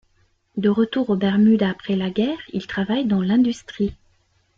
De 0.57 0.67
retour 0.67 1.11
aux 1.11 1.15
Bermudes 1.15 1.61
après 1.61 1.95
la 1.95 2.09
guerre 2.09 2.39
il 2.53 2.65
travaille 2.65 3.05
dans 3.05 3.21
l'industrie. 3.21 3.93